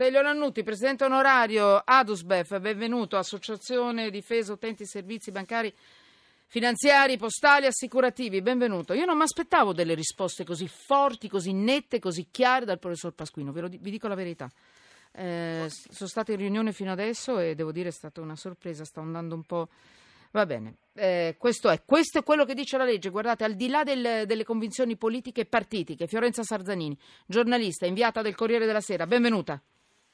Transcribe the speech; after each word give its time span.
Telio 0.00 0.22
Lannutti, 0.22 0.62
presidente 0.62 1.04
onorario 1.04 1.76
Adusbef, 1.76 2.58
benvenuto, 2.58 3.18
Associazione 3.18 4.08
Difesa 4.08 4.54
Utenti 4.54 4.86
Servizi 4.86 5.30
Bancari 5.30 5.70
Finanziari, 6.46 7.18
postali, 7.18 7.66
assicurativi, 7.66 8.40
benvenuto. 8.40 8.94
Io 8.94 9.04
non 9.04 9.18
mi 9.18 9.24
aspettavo 9.24 9.74
delle 9.74 9.92
risposte 9.92 10.42
così 10.42 10.68
forti, 10.68 11.28
così 11.28 11.52
nette, 11.52 11.98
così 11.98 12.28
chiare 12.30 12.64
dal 12.64 12.78
professor 12.78 13.12
Pasquino, 13.12 13.52
vi, 13.52 13.76
vi 13.78 13.90
dico 13.90 14.08
la 14.08 14.14
verità. 14.14 14.50
Eh, 15.12 15.66
sono 15.68 16.08
stata 16.08 16.32
in 16.32 16.38
riunione 16.38 16.72
fino 16.72 16.92
adesso 16.92 17.38
e 17.38 17.54
devo 17.54 17.70
dire 17.70 17.90
è 17.90 17.92
stata 17.92 18.22
una 18.22 18.36
sorpresa, 18.36 18.86
sta 18.86 19.02
andando 19.02 19.34
un 19.34 19.42
po'... 19.42 19.68
Va 20.30 20.46
bene, 20.46 20.76
eh, 20.94 21.34
questo, 21.36 21.68
è, 21.68 21.82
questo, 21.84 22.20
è, 22.20 22.22
quello 22.22 22.46
che 22.46 22.54
dice 22.54 22.78
la 22.78 22.84
legge. 22.84 23.10
Guardate, 23.10 23.44
al 23.44 23.52
di 23.52 23.68
là 23.68 23.84
del, 23.84 24.24
delle 24.24 24.44
convinzioni 24.44 24.96
politiche 24.96 25.42
e 25.42 25.44
partitiche, 25.44 26.06
Fiorenza 26.06 26.42
Sarzanini, 26.42 26.96
giornalista, 27.26 27.84
inviata 27.84 28.22
del 28.22 28.34
Corriere 28.34 28.64
della 28.64 28.80
Sera, 28.80 29.06
benvenuta. 29.06 29.62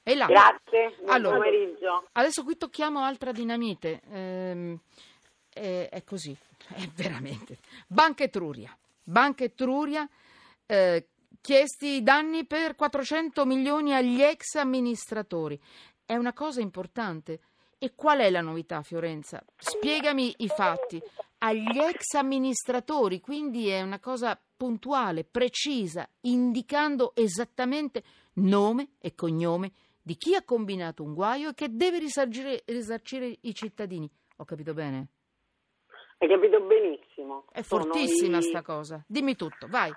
E 0.09 0.15
là. 0.15 0.27
Grazie, 0.27 0.95
buon 1.01 1.11
allora, 1.11 1.37
pomeriggio. 1.39 2.07
Adesso 2.13 2.45
qui 2.45 2.57
tocchiamo 2.57 3.01
altra 3.01 3.33
dinamite. 3.33 4.01
Eh, 4.09 4.79
è, 5.53 5.89
è, 5.91 6.05
così, 6.05 6.37
è 6.75 6.87
veramente. 6.95 7.59
Banca 7.89 8.23
Etruria. 8.23 8.73
Banca 9.03 9.43
Etruria, 9.43 10.09
eh, 10.65 11.09
chiesti 11.41 11.97
i 11.97 12.03
danni 12.05 12.47
per 12.47 12.77
400 12.77 13.45
milioni 13.47 13.95
agli 13.97 14.23
ex 14.23 14.55
amministratori. 14.55 15.61
È 16.05 16.15
una 16.15 16.33
cosa 16.33 16.61
importante. 16.61 17.41
E 17.77 17.97
qual 17.97 18.21
è 18.21 18.31
la 18.31 18.43
novità, 18.43 18.83
Fiorenza? 18.83 19.43
Spiegami 19.57 20.33
i 20.39 20.47
fatti. 20.47 21.03
Agli 21.39 21.81
ex 21.81 22.15
amministratori, 22.15 23.21
quindi 23.21 23.71
è 23.71 23.83
una 23.83 23.99
cosa 23.99 24.41
puntuale, 24.57 25.25
precisa, 25.25 26.09
indicando 26.21 27.13
esattamente 27.17 28.05
nome 28.35 28.91
e 29.01 29.15
cognome 29.17 29.73
di 30.07 30.17
chi 30.17 30.37
ha 30.37 30.45
combinato 30.45 31.03
un 31.03 31.15
guaio 31.15 31.49
e 31.49 31.55
che 31.55 31.67
deve 31.69 31.99
risarcire, 31.99 32.63
i 33.41 33.53
cittadini. 33.53 34.09
Ho 34.37 34.45
capito 34.45 34.73
bene? 34.73 35.09
Hai 36.19 36.29
capito 36.29 36.61
benissimo. 36.61 37.47
È 37.51 37.63
fortissima 37.63 38.39
i... 38.39 38.43
sta 38.43 38.63
cosa. 38.63 39.03
Dimmi 39.05 39.35
tutto, 39.35 39.67
vai. 39.69 39.93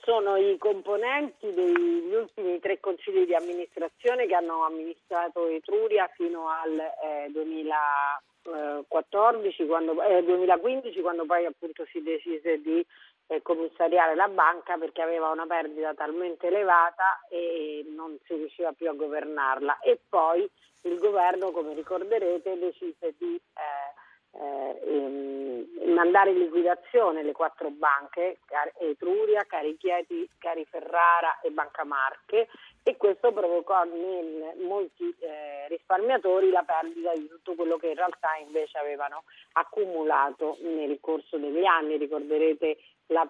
Sono 0.00 0.34
i 0.34 0.58
componenti 0.58 1.54
degli 1.54 2.12
ultimi 2.12 2.58
tre 2.58 2.80
consigli 2.80 3.24
di 3.24 3.36
amministrazione 3.36 4.26
che 4.26 4.34
hanno 4.34 4.64
amministrato 4.64 5.46
Etruria 5.46 6.10
fino 6.16 6.48
al 6.48 6.76
eh, 6.76 7.28
2014, 7.30 9.66
quando, 9.66 10.02
eh, 10.02 10.24
2015, 10.24 11.00
quando 11.02 11.24
poi 11.24 11.46
appunto 11.46 11.86
si 11.92 12.02
decise 12.02 12.60
di 12.60 12.84
eh, 13.26 13.42
commissariare 13.42 14.14
la 14.14 14.28
banca 14.28 14.76
perché 14.76 15.02
aveva 15.02 15.30
una 15.30 15.46
perdita 15.46 15.94
talmente 15.94 16.46
elevata 16.46 17.20
e 17.28 17.84
non 17.94 18.18
si 18.24 18.34
riusciva 18.34 18.72
più 18.72 18.88
a 18.88 18.94
governarla. 18.94 19.78
E 19.80 20.00
poi 20.08 20.48
il 20.82 20.98
governo, 20.98 21.50
come 21.50 21.74
ricorderete, 21.74 22.58
decise 22.58 23.14
di 23.18 23.34
eh, 23.34 23.83
mandare 26.04 26.32
in 26.32 26.38
liquidazione 26.38 27.22
le 27.22 27.32
quattro 27.32 27.70
banche, 27.70 28.38
Etruria, 28.78 29.44
Carichieti, 29.44 30.28
Cariferrara 30.38 31.40
e 31.40 31.50
Banca 31.50 31.84
Marche 31.84 32.48
e 32.82 32.96
questo 32.98 33.32
provocò 33.32 33.82
in 33.84 34.66
molti 34.66 35.14
eh, 35.18 35.66
risparmiatori 35.68 36.50
la 36.50 36.62
perdita 36.62 37.12
di 37.14 37.26
tutto 37.26 37.54
quello 37.54 37.78
che 37.78 37.88
in 37.88 37.94
realtà 37.94 38.36
invece 38.44 38.76
avevano 38.76 39.24
accumulato 39.52 40.58
nel 40.60 40.98
corso 41.00 41.38
degli 41.38 41.64
anni. 41.64 41.96
Ricorderete 41.96 42.76
la, 43.06 43.26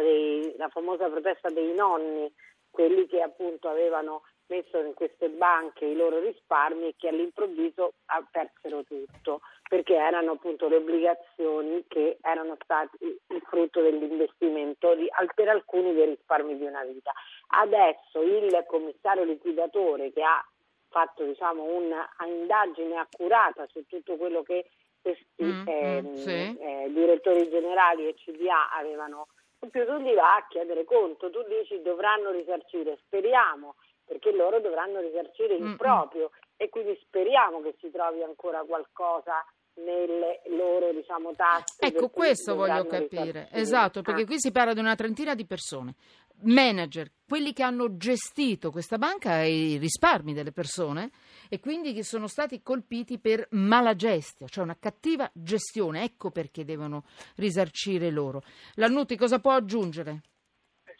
dei, 0.00 0.54
la 0.56 0.68
famosa 0.68 1.08
protesta 1.08 1.50
dei 1.50 1.72
nonni, 1.72 2.32
quelli 2.68 3.06
che 3.06 3.22
appunto 3.22 3.68
avevano 3.68 4.22
messo 4.48 4.78
in 4.78 4.94
queste 4.94 5.28
banche 5.28 5.84
i 5.84 5.94
loro 5.94 6.18
risparmi 6.18 6.88
e 6.88 6.94
che 6.96 7.08
all'improvviso 7.08 7.94
persero 8.30 8.82
tutto, 8.82 9.40
perché 9.72 9.94
erano 9.94 10.32
appunto 10.32 10.68
le 10.68 10.76
obbligazioni 10.76 11.82
che 11.88 12.18
erano 12.20 12.58
state 12.62 12.94
il 13.00 13.42
frutto 13.46 13.80
dell'investimento 13.80 14.94
di, 14.94 15.08
per 15.34 15.48
alcuni 15.48 15.94
dei 15.94 16.10
risparmi 16.10 16.58
di 16.58 16.64
una 16.66 16.84
vita. 16.84 17.10
Adesso 17.46 18.20
il 18.20 18.64
commissario 18.68 19.24
liquidatore 19.24 20.12
che 20.12 20.22
ha 20.22 20.46
fatto 20.90 21.24
diciamo, 21.24 21.62
un'indagine 21.64 22.98
accurata 22.98 23.66
su 23.72 23.82
tutto 23.86 24.16
quello 24.16 24.42
che 24.42 24.66
questi 25.00 25.42
mm, 25.42 25.66
eh, 25.66 26.10
sì. 26.16 26.58
eh, 26.58 26.90
direttori 26.90 27.48
generali 27.48 28.08
e 28.08 28.14
CDA 28.14 28.72
avevano 28.72 29.28
compiuto, 29.58 30.00
gli 30.00 30.12
va 30.12 30.34
a 30.34 30.46
chiedere 30.50 30.84
conto, 30.84 31.30
tu 31.30 31.42
dici 31.44 31.80
dovranno 31.80 32.30
risarcire, 32.30 32.98
speriamo 33.06 33.76
perché 34.04 34.32
loro 34.32 34.60
dovranno 34.60 35.00
risarcire 35.00 35.54
in 35.54 35.64
mm, 35.64 35.74
proprio 35.76 36.30
e 36.58 36.68
quindi 36.68 36.94
speriamo 37.06 37.62
che 37.62 37.74
si 37.80 37.90
trovi 37.90 38.22
ancora 38.22 38.62
qualcosa 38.64 39.42
nelle 39.74 40.42
loro 40.48 40.92
diciamo 40.92 41.34
tasse. 41.34 41.84
Ecco, 41.84 42.10
questo 42.10 42.54
voglio 42.54 42.86
capire. 42.86 43.48
Esatto, 43.52 44.02
perché 44.02 44.22
ah. 44.22 44.26
qui 44.26 44.38
si 44.38 44.52
parla 44.52 44.74
di 44.74 44.80
una 44.80 44.94
trentina 44.94 45.34
di 45.34 45.46
persone, 45.46 45.94
manager, 46.42 47.10
quelli 47.26 47.52
che 47.52 47.62
hanno 47.62 47.96
gestito 47.96 48.70
questa 48.70 48.98
banca 48.98 49.42
e 49.42 49.50
i 49.50 49.76
risparmi 49.78 50.34
delle 50.34 50.52
persone 50.52 51.10
e 51.48 51.60
quindi 51.60 51.92
che 51.92 52.04
sono 52.04 52.26
stati 52.26 52.62
colpiti 52.62 53.18
per 53.18 53.46
malagestio, 53.50 54.48
cioè 54.48 54.64
una 54.64 54.78
cattiva 54.78 55.30
gestione. 55.32 56.02
Ecco 56.02 56.30
perché 56.30 56.64
devono 56.64 57.04
risarcire 57.36 58.10
loro. 58.10 58.42
Lannuti, 58.74 59.16
cosa 59.16 59.40
può 59.40 59.52
aggiungere? 59.52 60.20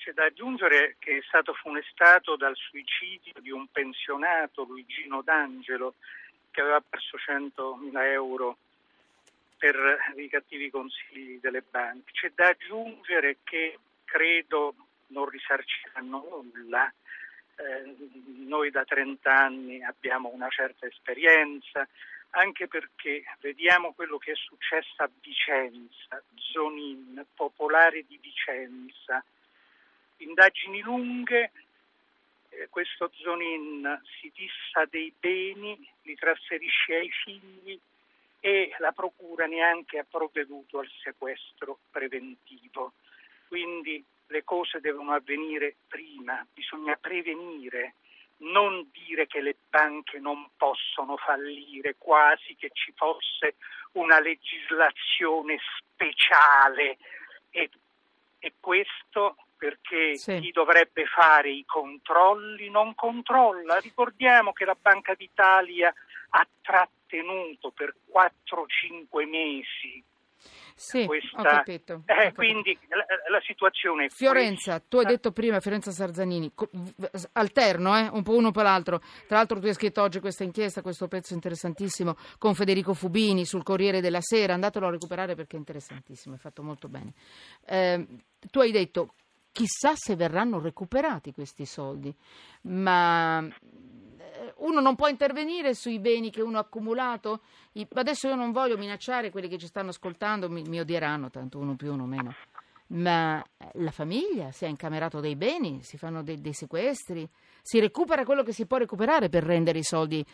C'è 0.02 0.12
da 0.14 0.24
aggiungere 0.24 0.96
che 0.98 1.18
è 1.18 1.22
stato 1.28 1.52
funestato 1.54 2.34
dal 2.34 2.56
suicidio 2.56 3.34
di 3.40 3.52
un 3.52 3.68
pensionato, 3.68 4.64
Luigino 4.64 5.22
D'Angelo, 5.22 5.94
che 6.52 6.60
aveva 6.60 6.80
perso 6.80 7.16
100.000 7.16 7.90
euro 8.12 8.56
per 9.56 9.98
i 10.16 10.28
cattivi 10.28 10.70
consigli 10.70 11.40
delle 11.40 11.62
banche. 11.62 12.12
C'è 12.12 12.32
da 12.34 12.48
aggiungere 12.48 13.38
che 13.42 13.78
credo 14.04 14.74
non 15.08 15.28
risarciranno 15.28 16.26
nulla. 16.52 16.92
Eh, 17.56 17.94
noi 18.46 18.70
da 18.70 18.84
30 18.84 19.32
anni 19.32 19.82
abbiamo 19.82 20.30
una 20.32 20.48
certa 20.48 20.86
esperienza, 20.86 21.86
anche 22.30 22.66
perché 22.66 23.24
vediamo 23.40 23.92
quello 23.92 24.18
che 24.18 24.32
è 24.32 24.36
successo 24.36 25.02
a 25.02 25.10
Vicenza, 25.20 26.22
Zonin, 26.34 27.24
popolare 27.34 28.04
di 28.06 28.18
Vicenza. 28.20 29.22
Indagini 30.18 30.80
lunghe, 30.80 31.50
questo 32.70 33.10
Zonin 33.14 34.00
si 34.20 34.32
dissa 34.34 34.84
dei 34.90 35.12
beni, 35.18 35.78
li 36.02 36.14
trasferisce 36.14 36.94
ai 36.96 37.10
figli 37.10 37.78
e 38.40 38.74
la 38.78 38.92
procura 38.92 39.46
neanche 39.46 39.98
ha 39.98 40.06
provveduto 40.08 40.80
al 40.80 40.90
sequestro 41.02 41.78
preventivo. 41.90 42.92
Quindi 43.48 44.04
le 44.26 44.44
cose 44.44 44.80
devono 44.80 45.12
avvenire 45.12 45.76
prima, 45.86 46.44
bisogna 46.52 46.96
prevenire, 46.96 47.94
non 48.38 48.88
dire 48.92 49.26
che 49.26 49.40
le 49.40 49.54
banche 49.68 50.18
non 50.18 50.50
possono 50.56 51.16
fallire, 51.16 51.94
quasi 51.98 52.56
che 52.56 52.70
ci 52.72 52.92
fosse 52.96 53.54
una 53.92 54.18
legislazione 54.18 55.58
speciale 55.76 56.98
e, 57.50 57.70
e 58.38 58.52
questo 58.58 59.36
perché 59.62 60.16
sì. 60.16 60.40
chi 60.40 60.50
dovrebbe 60.50 61.04
fare 61.06 61.52
i 61.52 61.64
controlli 61.64 62.68
non 62.68 62.96
controlla. 62.96 63.78
Ricordiamo 63.78 64.52
che 64.52 64.64
la 64.64 64.76
Banca 64.80 65.14
d'Italia 65.14 65.94
ha 66.30 66.48
trattenuto 66.60 67.70
per 67.70 67.94
4-5 68.12 69.28
mesi 69.28 70.02
sì, 70.74 71.04
questa... 71.06 71.38
ho 71.38 71.42
capito. 71.42 72.02
Eh, 72.06 72.32
quindi 72.32 72.76
la, 72.88 73.04
la, 73.30 73.40
situazione 73.46 74.06
è 74.06 74.08
Fiorenza, 74.08 74.72
questa. 74.72 74.86
tu 74.88 74.98
hai 74.98 75.04
detto 75.04 75.30
prima, 75.30 75.60
Fiorenza 75.60 75.92
Sarzanini, 75.92 76.52
alterno, 77.34 77.96
eh, 77.96 78.08
un 78.10 78.24
po' 78.24 78.34
uno 78.34 78.50
per 78.50 78.64
l'altro. 78.64 78.98
Tra 79.28 79.36
l'altro 79.36 79.60
tu 79.60 79.66
hai 79.66 79.74
scritto 79.74 80.02
oggi 80.02 80.18
questa 80.18 80.42
inchiesta, 80.42 80.82
questo 80.82 81.06
pezzo 81.06 81.34
interessantissimo 81.34 82.16
con 82.38 82.54
Federico 82.54 82.94
Fubini 82.94 83.44
sul 83.44 83.62
Corriere 83.62 84.00
della 84.00 84.20
Sera, 84.20 84.54
andatelo 84.54 84.88
a 84.88 84.90
recuperare 84.90 85.36
perché 85.36 85.54
è 85.54 85.60
interessantissimo, 85.60 86.34
è 86.34 86.38
fatto 86.38 86.64
molto 86.64 86.88
bene. 86.88 87.12
Eh, 87.64 88.04
tu 88.50 88.58
hai 88.58 88.72
detto 88.72 89.14
chissà 89.52 89.92
se 89.94 90.16
verranno 90.16 90.58
recuperati 90.58 91.32
questi 91.32 91.66
soldi, 91.66 92.14
ma 92.62 93.46
uno 94.56 94.80
non 94.80 94.94
può 94.94 95.08
intervenire 95.08 95.74
sui 95.74 95.98
beni 95.98 96.30
che 96.30 96.42
uno 96.42 96.58
ha 96.58 96.62
accumulato. 96.62 97.42
Adesso 97.92 98.28
io 98.28 98.34
non 98.34 98.52
voglio 98.52 98.76
minacciare 98.76 99.30
quelli 99.30 99.48
che 99.48 99.58
ci 99.58 99.66
stanno 99.66 99.90
ascoltando, 99.90 100.48
mi, 100.48 100.62
mi 100.62 100.80
odieranno, 100.80 101.30
tanto 101.30 101.58
uno 101.58 101.76
più, 101.76 101.92
uno 101.92 102.06
meno. 102.06 102.34
Ma 102.88 103.42
la 103.74 103.90
famiglia 103.90 104.52
si 104.52 104.64
è 104.64 104.68
incamerato 104.68 105.20
dei 105.20 105.36
beni, 105.36 105.82
si 105.82 105.96
fanno 105.96 106.22
dei, 106.22 106.40
dei 106.40 106.52
sequestri, 106.52 107.28
si 107.62 107.80
recupera 107.80 108.24
quello 108.24 108.42
che 108.42 108.52
si 108.52 108.66
può 108.66 108.76
recuperare 108.76 109.28
per 109.28 109.44
rendere 109.44 109.78
i 109.78 109.84
soldi 109.84 110.24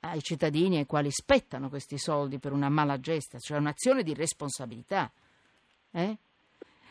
ai 0.00 0.22
cittadini 0.22 0.76
ai 0.76 0.86
quali 0.86 1.10
spettano 1.10 1.68
questi 1.68 1.98
soldi 1.98 2.38
per 2.38 2.52
una 2.52 2.68
mala 2.68 3.00
gesta, 3.00 3.38
cioè 3.38 3.58
un'azione 3.58 4.04
di 4.04 4.14
responsabilità. 4.14 5.10
Eh? 5.90 6.18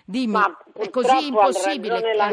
Dimmi, 0.09 0.39
è 0.74 0.89
così 0.89 1.27
impossibile. 1.27 2.15
La, 2.15 2.31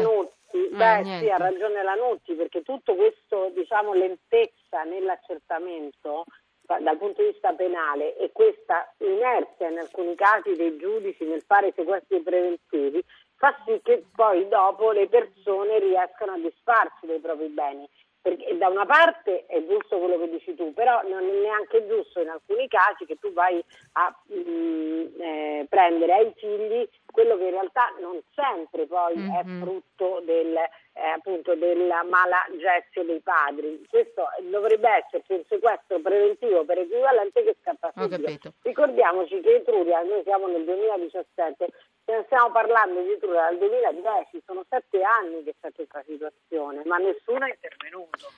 Sì, 0.49 0.69
beh, 0.71 1.01
sì, 1.03 1.29
ha 1.29 1.37
ragione 1.37 1.83
Lanutti, 1.83 2.33
perché 2.33 2.61
tutto 2.61 2.95
questo, 2.95 3.51
diciamo, 3.53 3.93
lentezza 3.93 4.83
nell'accertamento 4.83 6.23
dal 6.65 6.97
punto 6.97 7.21
di 7.21 7.31
vista 7.31 7.53
penale 7.53 8.15
e 8.17 8.31
questa 8.31 8.91
inerzia 8.97 9.69
in 9.69 9.77
alcuni 9.77 10.15
casi 10.15 10.53
dei 10.53 10.77
giudici 10.77 11.23
nel 11.25 11.43
fare 11.45 11.71
sequestri 11.75 12.21
preventivi 12.21 13.03
fa 13.35 13.55
sì 13.65 13.79
che 13.83 14.05
poi 14.15 14.47
dopo 14.47 14.91
le 14.91 15.07
persone 15.07 15.79
riescano 15.79 16.33
a 16.33 16.37
disfarsi 16.37 17.05
dei 17.05 17.19
propri 17.19 17.47
beni. 17.49 17.87
Perché 18.25 18.57
da 18.57 18.69
una 18.69 18.87
parte 18.87 19.45
è 19.45 19.63
giusto 19.67 19.99
quello 19.99 20.17
che 20.17 20.31
dici 20.31 20.55
tu, 20.55 20.73
però 20.73 20.99
non 21.03 21.23
è 21.23 21.31
neanche 21.31 21.85
giusto 21.85 22.21
in 22.21 22.29
alcuni 22.29 22.67
casi 22.67 23.05
che 23.05 23.19
tu 23.19 23.31
vai 23.33 23.63
a 23.91 24.15
mh, 24.25 24.39
mm, 24.39 25.21
eh, 25.21 25.65
prendere 25.69 26.13
ai 26.13 26.33
figli 26.35 26.89
quello 27.15 27.37
che 27.37 27.43
in 27.43 27.51
realtà 27.51 27.93
non 28.01 28.19
sempre 28.33 28.87
poi 28.87 29.15
mm-hmm. 29.15 29.35
è 29.35 29.43
frutto 29.61 30.21
del, 30.25 30.53
eh, 30.57 31.07
appunto 31.15 31.55
della 31.55 32.03
mala 32.03 32.45
gestione 32.57 33.07
dei 33.07 33.21
padri. 33.21 33.85
Questo 33.87 34.27
dovrebbe 34.49 34.89
esserci 34.89 35.33
un 35.33 35.43
sequestro 35.47 35.99
preventivo 35.99 36.65
per 36.65 36.79
equivalente 36.79 37.43
che 37.43 37.55
scatta 37.61 37.93
subito. 37.95 38.53
Ricordiamoci 38.63 39.39
che 39.39 39.55
Etruria, 39.55 40.01
noi 40.01 40.23
siamo 40.23 40.47
nel 40.47 40.65
2017, 40.65 41.67
ne 42.05 42.23
stiamo 42.25 42.51
parlando 42.51 43.01
di 43.01 43.11
Etruria 43.11 43.43
dal 43.43 43.57
2010, 43.59 44.43
sono 44.45 44.65
sette 44.67 45.01
anni 45.01 45.43
che 45.43 45.55
c'è 45.61 45.71
questa 45.73 46.03
situazione, 46.05 46.81
ma 46.83 46.97
nessuno 46.97 47.45
è 47.45 47.49
intervenuto. 47.49 47.84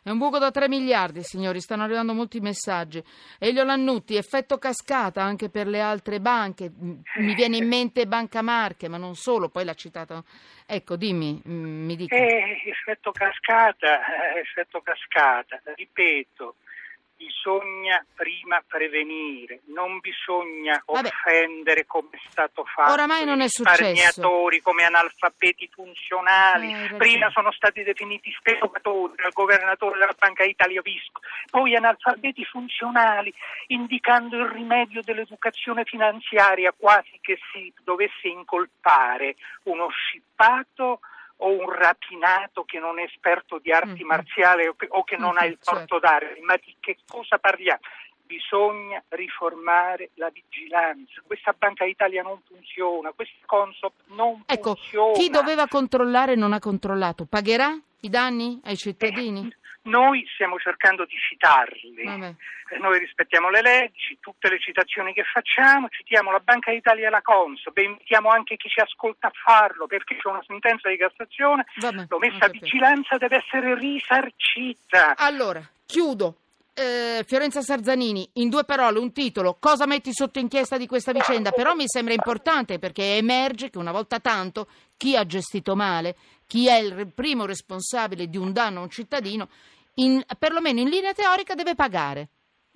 È 0.04 0.09
un 0.09 0.18
buco 0.18 0.38
da 0.38 0.51
3 0.51 0.68
miliardi, 0.68 1.24
signori, 1.24 1.59
stanno 1.59 1.83
arrivando 1.83 2.13
molti 2.13 2.39
messaggi. 2.39 3.04
Elio 3.39 3.63
Lannutti, 3.63 4.15
effetto 4.15 4.57
cascata 4.57 5.21
anche 5.21 5.50
per 5.50 5.68
le 5.68 5.81
altre 5.81 6.19
banche, 6.19 6.71
mi 6.71 7.33
viene 7.33 7.57
in 7.57 7.68
mente 7.68 8.07
Banca 8.07 8.42
Marche, 8.42 8.88
ma 8.88 8.98
non 8.98 9.15
solo, 9.15 9.50
poi 9.50 9.65
l'ha 9.65 9.74
citato. 9.74 10.24
Ecco, 10.65 10.95
dimmi, 10.95 11.42
mm, 11.48 11.86
mi 11.86 11.95
dica. 11.95 12.15
Eh, 12.15 12.62
effetto 12.65 13.12
cascata, 13.12 14.00
eh, 14.36 14.39
effetto 14.39 14.81
cascata, 14.81 15.62
ripeto 15.75 16.56
bisogna 17.18 18.06
prima 18.16 18.64
prevenire, 18.66 19.62
non 19.74 20.00
bisogna 20.00 20.81
Vabbè. 20.86 21.08
offendere 21.08 21.86
come 21.86 22.10
è 22.12 22.19
stato 22.30 22.64
fatto. 22.64 22.92
Oramai 22.92 23.25
non 23.25 23.42
è 23.42 23.50
successo. 23.50 24.22
come 24.62 24.84
analfabeti 24.84 25.68
funzionali, 25.74 26.96
prima 26.98 27.30
sono 27.31 27.52
stati 27.52 27.84
definiti 27.84 28.31
speculatori 28.38 29.14
dal 29.16 29.34
governatore 29.34 30.00
della 30.00 30.16
Banca 30.18 30.44
Italia 30.44 30.81
Visco, 30.81 31.19
poi 31.50 31.75
analfabeti 31.75 32.46
funzionali, 32.46 33.34
indicando 33.68 34.38
il 34.38 34.50
rimedio 34.50 35.02
dell'educazione 35.02 35.84
finanziaria 35.84 36.74
quasi 36.78 37.18
che 37.22 37.40
si 37.52 37.74
dovesse 37.84 38.28
incolpare 38.28 39.36
uno 39.63 39.88
scippato 39.90 41.00
o 41.38 41.50
un 41.50 41.69
rapinato 41.69 42.63
che 42.63 42.80
non 42.80 43.00
è 43.00 43.04
esperto 43.04 43.60
di 43.60 43.72
arti 43.72 44.04
mm. 44.04 44.07
marziali 44.07 44.68
o 44.68 44.75
che, 44.75 44.88
o 44.89 45.04
che 45.04 45.18
non 45.18 45.34
mm, 45.34 45.38
ha 45.38 45.45
il 45.45 45.57
torto 45.62 46.00
certo. 46.00 46.00
d'armi, 46.00 46.42
ma 46.42 46.56
di 46.57 46.75
che 46.80 46.98
cosa 47.07 47.38
parliamo? 47.38 47.80
Bisogna 48.25 49.01
riformare 49.10 50.10
la 50.16 50.30
vigilanza. 50.30 51.22
Questa 51.25 51.56
Banca 51.57 51.86
Italia 51.86 52.24
non 52.24 52.42
funziona, 52.45 53.12
questo 53.13 53.36
Consop 53.45 53.94
non 54.07 54.44
ecco, 54.45 54.75
funziona. 54.75 55.13
Chi 55.13 55.30
doveva 55.30 55.68
controllare 55.68 56.36
non 56.36 56.54
ha 56.54 56.60
controllato. 56.60 57.25
Pagherà 57.25 57.80
i 58.01 58.10
danni 58.10 58.60
ai 58.66 58.75
cittadini? 58.75 59.48
Eh, 59.48 59.67
noi 59.88 60.25
stiamo 60.34 60.57
cercando 60.60 61.06
di 61.06 61.16
citarli, 61.18 61.94
eh, 61.95 62.78
noi 62.80 63.00
rispettiamo 63.00 63.50
le 63.50 63.62
leggi, 63.62 64.18
tutte 64.19 64.50
le 64.50 64.60
citazioni 64.60 65.13
che 65.13 65.24
facciamo, 65.24 65.88
citiamo 65.89 66.31
la 66.31 66.39
Banca 66.39 66.72
d'Italia 66.72 67.07
e 67.07 67.10
la 67.10 67.22
Consob 67.22 67.78
invitiamo 67.78 68.30
anche 68.30 68.57
chi 68.57 68.69
ci 68.69 68.80
ascolta 68.80 69.28
a 69.28 69.31
farlo 69.34 69.88
perché 69.88 70.18
c'è 70.18 70.30
una 70.30 70.44
sentenza 70.45 70.89
di 70.89 70.98
Cassazione, 70.98 71.66
l'omessa 72.07 72.48
vigilanza 72.48 73.18
deve 73.18 73.38
essere 73.38 73.75
risarcita. 73.75 75.16
Allora, 75.16 75.62
chiudo. 75.86 76.36
Eh, 76.80 77.24
Fiorenza 77.25 77.62
Sarzanini, 77.62 78.30
in 78.34 78.50
due 78.50 78.63
parole, 78.63 79.00
un 79.00 79.12
titolo, 79.12 79.57
cosa 79.60 79.88
metti 79.88 80.13
sotto 80.13 80.38
inchiesta 80.38 80.78
di 80.78 80.86
questa 80.86 81.12
vicenda? 81.12 81.50
Però 81.50 81.74
mi 81.74 81.86
sembra 81.88 82.13
importante 82.13 82.78
perché 82.78 83.16
emerge 83.16 83.72
che 83.72 83.80
una 83.80 83.92
volta 83.92 84.19
tanto 84.19 84.68
chi 84.95 85.16
ha 85.16 85.25
gestito 85.25 85.75
male, 85.75 86.16
chi 86.45 86.68
è 86.68 86.78
il 86.78 87.12
primo 87.13 87.48
responsabile 87.48 88.30
di 88.30 88.38
un 88.38 88.54
danno 88.54 88.80
a 88.80 88.84
un 88.84 88.92
cittadino, 88.92 89.50
in, 89.98 90.24
perlomeno 90.38 90.80
in 90.80 90.90
linea 90.90 91.14
teorica 91.14 91.56
deve 91.56 91.76
pagare. 91.76 92.30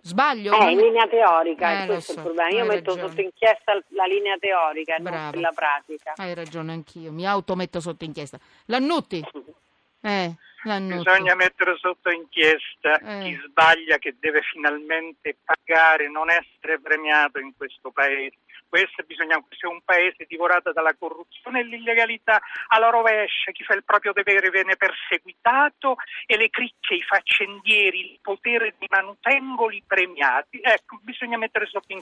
Sbaglio? 0.03 0.57
Eh, 0.59 0.71
in 0.71 0.79
linea 0.79 1.07
teorica, 1.07 1.83
eh, 1.83 1.85
questo 1.85 2.13
so, 2.13 2.19
è 2.19 2.21
il 2.21 2.25
problema. 2.25 2.49
Io 2.49 2.65
metto 2.65 2.89
ragione. 2.89 3.07
sotto 3.07 3.21
inchiesta 3.21 3.83
la 3.89 4.05
linea 4.05 4.37
teorica 4.39 4.95
e 4.95 4.99
non 4.99 5.29
quella 5.31 5.51
pratica. 5.51 6.13
Hai 6.15 6.33
ragione 6.33 6.71
anch'io, 6.73 7.11
mi 7.11 7.27
autometto 7.27 7.79
sotto 7.79 8.03
inchiesta. 8.03 8.39
Lannutti? 8.65 9.23
Eh, 10.03 10.33
Lannutti. 10.63 11.03
Bisogna 11.03 11.35
mettere 11.35 11.77
sotto 11.77 12.09
inchiesta 12.09 12.97
eh. 12.97 13.23
chi 13.23 13.39
sbaglia 13.45 13.97
che 13.99 14.15
deve 14.19 14.41
finalmente 14.41 15.37
pagare, 15.43 16.09
non 16.09 16.31
essere 16.31 16.79
premiato 16.79 17.37
in 17.37 17.53
questo 17.55 17.91
paese 17.91 18.37
questo, 18.71 19.03
bisogna, 19.05 19.43
questo 19.45 19.67
è 19.67 19.69
un 19.69 19.81
paese 19.83 20.23
divorato 20.29 20.71
dalla 20.71 20.95
corruzione 20.97 21.59
e 21.59 21.63
l'illegalità 21.63 22.39
alla 22.69 22.89
rovescia, 22.89 23.51
chi 23.51 23.65
fa 23.65 23.73
il 23.73 23.83
proprio 23.83 24.13
dovere 24.13 24.49
viene 24.49 24.77
perseguitato 24.77 25.97
e 26.25 26.37
le 26.37 26.49
cricche, 26.49 26.95
i 26.95 27.01
faccendieri, 27.01 28.13
il 28.13 28.19
potere 28.21 28.73
di 28.79 28.87
manutengoli 28.89 29.83
premiati. 29.85 30.61
Ecco, 30.63 30.99
bisogna 31.01 31.37
mettere 31.37 31.65
sotto 31.65 31.93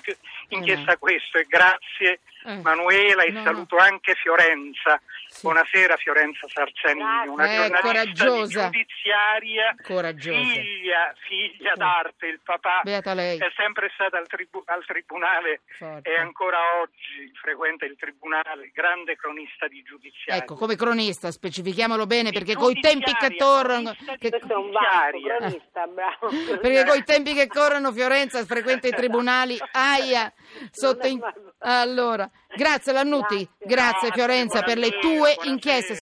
inchiesta 0.50 0.94
mm. 0.94 1.00
questo 1.00 1.39
e 1.39 1.45
grazie 1.50 2.19
eh. 2.45 2.62
Manuela 2.62 3.24
e 3.24 3.31
no. 3.31 3.42
saluto 3.42 3.77
anche 3.77 4.13
Fiorenza. 4.13 5.01
Sì. 5.27 5.42
Buonasera 5.42 5.95
Fiorenza 5.98 6.48
Sarzanini, 6.48 7.27
una 7.27 7.45
eh, 7.45 7.56
giornalista 7.56 7.81
coraggiosa. 7.81 8.69
giudiziaria, 8.69 9.75
coraggiosa. 9.81 10.38
figlia, 10.39 11.13
figlia 11.27 11.74
d'arte, 11.75 12.27
il 12.27 12.39
papà 12.44 12.81
è 12.81 13.51
sempre 13.56 13.89
stato 13.94 14.18
al, 14.18 14.27
tribu- 14.27 14.68
al 14.68 14.86
tribunale 14.86 15.62
Forte. 15.77 16.10
e 16.10 16.19
ancora 16.19 16.58
oggi 16.81 17.31
frequenta 17.41 17.85
il 17.85 17.95
tribunale, 17.97 18.71
grande 18.73 19.15
cronista 19.15 19.67
di 19.67 19.81
giudiziaria. 19.83 20.41
Ecco, 20.41 20.56
come 20.56 20.75
cronista, 20.75 21.31
specifichiamolo 21.31 22.06
bene, 22.06 22.31
perché 22.31 22.56
coi 22.56 22.79
tempi 22.79 23.13
che 23.13 23.35
tornano... 23.35 23.94
Che... 24.17 24.29
Questo 24.29 24.53
è 24.53 24.56
un 24.56 24.71
banco, 24.71 25.38
cronista, 25.38 25.88
bravo. 25.88 26.29
perché 26.61 26.85
coi 26.85 27.03
tempi 27.03 27.33
che 27.33 27.47
corrono 27.47 27.91
Fiorenza 27.91 28.44
frequenta 28.45 28.88
i 28.88 28.91
tribunali, 28.91 29.57
aia, 29.71 30.31
sotto 30.71 31.07
in... 31.07 31.19
Allora, 31.61 32.29
grazie 32.56 32.94
Lannuti, 32.94 33.47
grazie, 33.57 33.67
grazie 33.67 34.11
Fiorenza 34.11 34.61
per 34.61 34.77
le 34.77 34.97
tue 35.00 35.35
inchieste. 35.44 35.95